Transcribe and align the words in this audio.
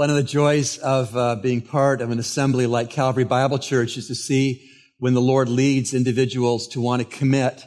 One 0.00 0.08
of 0.08 0.16
the 0.16 0.22
joys 0.22 0.78
of 0.78 1.14
uh, 1.14 1.36
being 1.36 1.60
part 1.60 2.00
of 2.00 2.10
an 2.10 2.18
assembly 2.18 2.66
like 2.66 2.88
Calvary 2.88 3.24
Bible 3.24 3.58
Church 3.58 3.98
is 3.98 4.08
to 4.08 4.14
see 4.14 4.66
when 4.98 5.12
the 5.12 5.20
Lord 5.20 5.50
leads 5.50 5.92
individuals 5.92 6.68
to 6.68 6.80
want 6.80 7.02
to 7.02 7.18
commit 7.18 7.66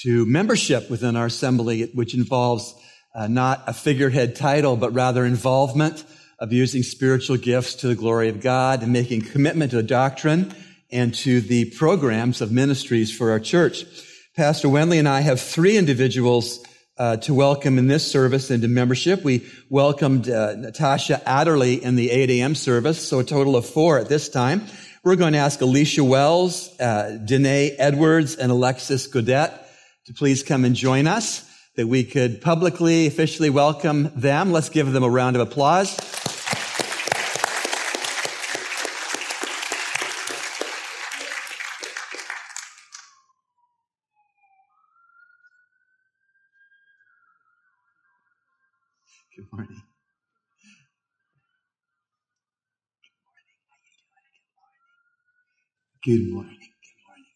to 0.00 0.24
membership 0.24 0.88
within 0.88 1.14
our 1.14 1.26
assembly, 1.26 1.90
which 1.92 2.14
involves 2.14 2.74
uh, 3.14 3.26
not 3.26 3.64
a 3.66 3.74
figurehead 3.74 4.34
title, 4.34 4.76
but 4.76 4.94
rather 4.94 5.26
involvement 5.26 6.06
of 6.38 6.54
using 6.54 6.82
spiritual 6.82 7.36
gifts 7.36 7.74
to 7.74 7.88
the 7.88 7.94
glory 7.94 8.30
of 8.30 8.40
God 8.40 8.82
and 8.82 8.90
making 8.90 9.20
commitment 9.20 9.72
to 9.72 9.76
the 9.76 9.82
doctrine 9.82 10.54
and 10.90 11.14
to 11.16 11.42
the 11.42 11.66
programs 11.72 12.40
of 12.40 12.50
ministries 12.50 13.14
for 13.14 13.30
our 13.30 13.40
church. 13.40 13.84
Pastor 14.34 14.68
Wendley 14.68 14.98
and 14.98 15.06
I 15.06 15.20
have 15.20 15.38
three 15.38 15.76
individuals 15.76 16.64
uh, 16.96 17.16
to 17.18 17.34
welcome 17.34 17.78
in 17.78 17.88
this 17.88 18.10
service 18.10 18.50
into 18.50 18.68
membership. 18.68 19.24
We 19.24 19.46
welcomed 19.68 20.28
uh, 20.28 20.54
Natasha 20.56 21.26
Adderley 21.28 21.82
in 21.82 21.96
the 21.96 22.10
8 22.10 22.30
a.m. 22.30 22.54
service, 22.54 23.06
so 23.06 23.18
a 23.18 23.24
total 23.24 23.56
of 23.56 23.66
four 23.66 23.98
at 23.98 24.08
this 24.08 24.28
time. 24.28 24.64
We're 25.02 25.16
going 25.16 25.32
to 25.32 25.38
ask 25.38 25.60
Alicia 25.60 26.04
Wells, 26.04 26.78
uh, 26.80 27.18
Danae 27.24 27.76
Edwards, 27.78 28.36
and 28.36 28.50
Alexis 28.50 29.06
Godet 29.06 29.60
to 30.06 30.12
please 30.12 30.42
come 30.42 30.64
and 30.64 30.76
join 30.76 31.06
us, 31.06 31.50
that 31.76 31.86
we 31.86 32.04
could 32.04 32.40
publicly, 32.40 33.06
officially 33.06 33.50
welcome 33.50 34.12
them. 34.14 34.52
Let's 34.52 34.68
give 34.68 34.92
them 34.92 35.02
a 35.02 35.08
round 35.08 35.34
of 35.34 35.42
applause. 35.42 35.96
Good 49.36 49.46
morning. 49.52 49.82
Good 56.04 56.32
morning. 56.32 56.58
Good 56.60 57.00
morning. 57.08 57.26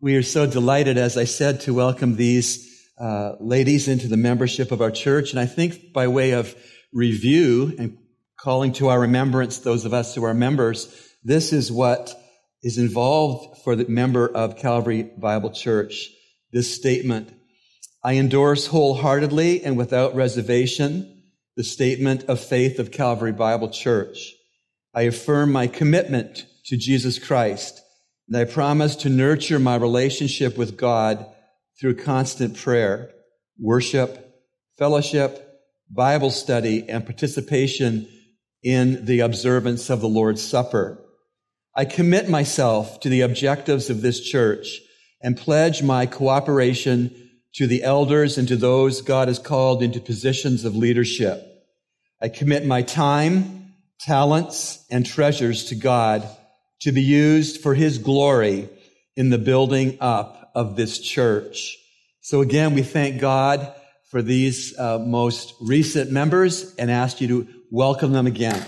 We 0.00 0.16
are 0.16 0.24
so 0.24 0.46
delighted, 0.46 0.98
as 0.98 1.16
I 1.16 1.26
said, 1.26 1.60
to 1.60 1.74
welcome 1.74 2.16
these 2.16 2.90
uh, 2.98 3.34
ladies 3.38 3.86
into 3.86 4.08
the 4.08 4.16
membership 4.16 4.72
of 4.72 4.80
our 4.80 4.90
church. 4.90 5.30
And 5.30 5.38
I 5.38 5.46
think 5.46 5.92
by 5.92 6.08
way 6.08 6.32
of 6.32 6.56
review 6.92 7.72
and 7.78 7.98
calling 8.36 8.72
to 8.74 8.88
our 8.88 8.98
remembrance 8.98 9.58
those 9.58 9.84
of 9.84 9.94
us 9.94 10.12
who 10.12 10.24
are 10.24 10.34
members, 10.34 10.92
this 11.22 11.52
is 11.52 11.70
what 11.70 12.12
is 12.64 12.78
involved 12.78 13.62
for 13.62 13.76
the 13.76 13.86
member 13.86 14.26
of 14.26 14.56
Calvary 14.56 15.04
Bible 15.04 15.50
Church. 15.50 16.10
This 16.50 16.74
statement, 16.74 17.32
I 18.02 18.14
endorse 18.14 18.66
wholeheartedly 18.66 19.62
and 19.62 19.76
without 19.76 20.16
reservation 20.16 21.13
the 21.56 21.64
statement 21.64 22.24
of 22.24 22.40
faith 22.40 22.78
of 22.78 22.90
Calvary 22.90 23.32
Bible 23.32 23.70
Church. 23.70 24.32
I 24.94 25.02
affirm 25.02 25.52
my 25.52 25.66
commitment 25.66 26.46
to 26.66 26.76
Jesus 26.76 27.18
Christ 27.18 27.80
and 28.28 28.36
I 28.36 28.44
promise 28.44 28.96
to 28.96 29.10
nurture 29.10 29.58
my 29.58 29.76
relationship 29.76 30.56
with 30.56 30.76
God 30.76 31.26
through 31.78 31.96
constant 31.96 32.56
prayer, 32.56 33.10
worship, 33.58 34.34
fellowship, 34.78 35.40
Bible 35.90 36.30
study, 36.30 36.88
and 36.88 37.04
participation 37.04 38.08
in 38.62 39.04
the 39.04 39.20
observance 39.20 39.90
of 39.90 40.00
the 40.00 40.08
Lord's 40.08 40.42
Supper. 40.42 40.98
I 41.76 41.84
commit 41.84 42.28
myself 42.28 43.00
to 43.00 43.08
the 43.08 43.20
objectives 43.20 43.90
of 43.90 44.00
this 44.00 44.20
church 44.20 44.80
and 45.20 45.36
pledge 45.36 45.82
my 45.82 46.06
cooperation 46.06 47.23
to 47.54 47.66
the 47.66 47.82
elders 47.82 48.36
and 48.36 48.48
to 48.48 48.56
those 48.56 49.00
God 49.00 49.28
has 49.28 49.38
called 49.38 49.82
into 49.82 50.00
positions 50.00 50.64
of 50.64 50.76
leadership. 50.76 51.42
I 52.20 52.28
commit 52.28 52.66
my 52.66 52.82
time, 52.82 53.74
talents, 54.00 54.84
and 54.90 55.06
treasures 55.06 55.66
to 55.66 55.74
God 55.74 56.28
to 56.80 56.92
be 56.92 57.02
used 57.02 57.60
for 57.60 57.74
his 57.74 57.98
glory 57.98 58.68
in 59.16 59.30
the 59.30 59.38
building 59.38 59.98
up 60.00 60.50
of 60.54 60.76
this 60.76 60.98
church. 60.98 61.76
So 62.20 62.40
again, 62.40 62.74
we 62.74 62.82
thank 62.82 63.20
God 63.20 63.72
for 64.10 64.22
these 64.22 64.78
uh, 64.78 64.98
most 64.98 65.54
recent 65.60 66.10
members 66.10 66.74
and 66.76 66.90
ask 66.90 67.20
you 67.20 67.28
to 67.28 67.48
welcome 67.70 68.12
them 68.12 68.26
again. 68.26 68.64